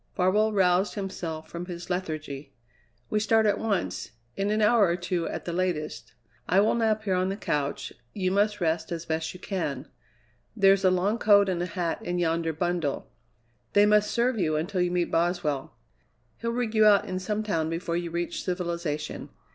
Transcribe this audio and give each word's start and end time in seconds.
Farwell 0.15 0.51
roused 0.51 0.95
himself 0.95 1.47
from 1.47 1.67
his 1.67 1.87
lethargy. 1.87 2.53
"We 3.11 3.19
start 3.19 3.45
at 3.45 3.59
once; 3.59 4.13
in 4.35 4.49
an 4.49 4.59
hour 4.59 4.87
or 4.87 4.95
two 4.95 5.27
at 5.29 5.45
the 5.45 5.53
latest. 5.53 6.15
I 6.49 6.59
will 6.59 6.73
nap 6.73 7.03
here 7.03 7.13
on 7.13 7.29
the 7.29 7.37
couch; 7.37 7.93
you 8.11 8.31
must 8.31 8.59
rest 8.59 8.91
as 8.91 9.05
best 9.05 9.31
you 9.35 9.39
can. 9.39 9.87
There's 10.57 10.83
a 10.83 10.89
long 10.89 11.19
coat 11.19 11.49
and 11.49 11.61
a 11.61 11.67
hat 11.67 12.01
in 12.01 12.17
yonder 12.17 12.51
bundle. 12.51 13.11
They 13.73 13.85
must 13.85 14.09
serve 14.09 14.39
you 14.39 14.55
until 14.55 14.81
you 14.81 14.89
meet 14.89 15.11
Boswell. 15.11 15.75
He'll 16.37 16.49
rig 16.49 16.73
you 16.73 16.87
out 16.87 17.05
in 17.05 17.19
some 17.19 17.43
town 17.43 17.69
before 17.69 17.95
you 17.95 18.09
reach 18.09 18.43
civilization. 18.43 19.29